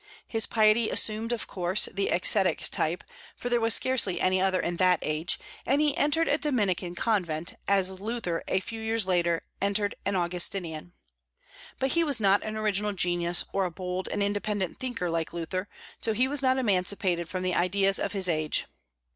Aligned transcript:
His 0.27 0.47
piety 0.47 0.89
assumed, 0.89 1.31
of 1.31 1.45
course, 1.45 1.87
the 1.93 2.07
ascetic 2.09 2.69
type, 2.71 3.03
for 3.35 3.49
there 3.49 3.61
was 3.61 3.75
scarcely 3.75 4.19
any 4.19 4.41
other 4.41 4.59
in 4.59 4.77
that 4.77 4.97
age, 5.03 5.37
and 5.63 5.79
he 5.79 5.95
entered 5.95 6.27
a 6.27 6.39
Dominican 6.39 6.95
convent, 6.95 7.53
as 7.67 7.91
Luther, 8.01 8.43
a 8.47 8.61
few 8.61 8.81
years 8.81 9.05
later, 9.05 9.43
entered 9.61 9.93
an 10.03 10.15
Augustinian. 10.15 10.93
But 11.77 11.91
he 11.91 12.03
was 12.03 12.19
not 12.19 12.41
an 12.41 12.57
original 12.57 12.93
genius, 12.93 13.45
or 13.53 13.65
a 13.65 13.69
bold 13.69 14.07
and 14.07 14.23
independent 14.23 14.79
thinker 14.79 15.07
like 15.11 15.33
Luther, 15.33 15.69
so 16.01 16.13
he 16.13 16.27
was 16.27 16.41
not 16.41 16.57
emancipated 16.57 17.29
from 17.29 17.43
the 17.43 17.53
ideas 17.53 17.99
of 17.99 18.13
his 18.13 18.27
age. 18.27 18.65